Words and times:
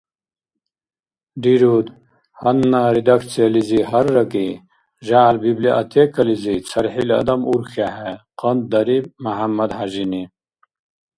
—Рируд, 1.43 1.87
гьанна 2.41 2.81
редакциялизи 2.97 3.79
гьарракӀи, 3.89 4.47
жягӀял 5.07 5.35
библиотекализи 5.45 6.55
цархӀил 6.67 7.09
адам 7.19 7.41
урхьехӀе,— 7.51 8.11
къантӀдариб 8.39 9.05
МяхӀяммадхӀяжини. 9.23 10.23